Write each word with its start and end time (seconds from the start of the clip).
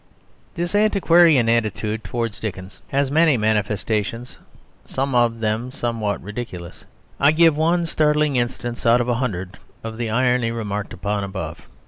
This 0.55 0.73
antiquarian 0.73 1.47
attitude 1.47 2.03
towards 2.03 2.39
Dickens 2.39 2.81
has 2.87 3.11
many 3.11 3.37
manifestations, 3.37 4.39
some 4.83 5.13
of 5.13 5.41
them 5.41 5.69
somewhat 5.71 6.23
ridiculous. 6.23 6.85
I 7.19 7.31
give 7.31 7.55
one 7.55 7.85
startling 7.85 8.35
instance 8.35 8.83
out 8.83 8.99
of 8.99 9.07
a 9.07 9.13
hundred 9.21 9.59
of 9.83 9.99
the 9.99 10.09
irony 10.09 10.49
remarked 10.49 10.93
upon 10.93 11.23
above. 11.23 11.67